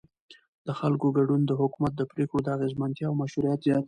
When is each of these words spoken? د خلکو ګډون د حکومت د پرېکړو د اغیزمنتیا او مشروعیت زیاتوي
د 0.67 0.69
خلکو 0.79 1.07
ګډون 1.17 1.41
د 1.45 1.51
حکومت 1.61 1.93
د 1.97 2.01
پرېکړو 2.11 2.39
د 2.43 2.47
اغیزمنتیا 2.57 3.05
او 3.09 3.19
مشروعیت 3.21 3.59
زیاتوي 3.67 3.79